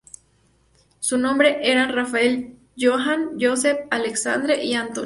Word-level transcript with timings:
Sus 0.99 1.19
nombres 1.19 1.57
eran 1.61 1.93
Rafael, 1.93 2.57
Joan, 2.75 3.37
Josep, 3.39 3.85
Alexandre 3.91 4.65
y 4.65 4.73
Antoni. 4.73 4.99